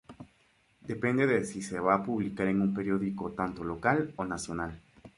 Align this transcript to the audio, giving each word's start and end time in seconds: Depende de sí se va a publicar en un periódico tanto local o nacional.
Depende 0.91 1.27
de 1.27 1.37
sí 1.51 1.61
se 1.67 1.79
va 1.89 1.93
a 1.97 2.03
publicar 2.09 2.47
en 2.47 2.59
un 2.65 2.73
periódico 2.73 3.33
tanto 3.33 3.63
local 3.63 4.11
o 4.15 4.25
nacional. 4.25 4.79